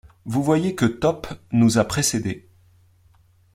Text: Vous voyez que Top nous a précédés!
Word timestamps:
Vous 0.25 0.41
voyez 0.41 0.73
que 0.73 0.87
Top 0.87 1.27
nous 1.51 1.77
a 1.77 1.85
précédés! 1.85 2.49